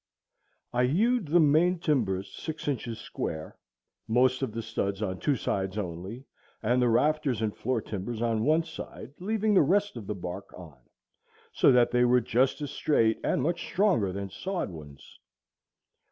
[0.73, 3.59] I hewed the main timbers six inches square,
[4.07, 6.25] most of the studs on two sides only,
[6.63, 10.57] and the rafters and floor timbers on one side, leaving the rest of the bark
[10.57, 10.79] on,
[11.51, 15.19] so that they were just as straight and much stronger than sawed ones.